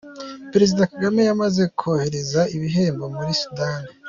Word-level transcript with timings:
Perezida 0.51 0.89
Kagame 0.91 1.21
yamaze 1.29 1.63
kohereza 1.79 2.41
ibihembo 2.55 3.05
muri 3.15 3.31
Sudan. 3.43 3.81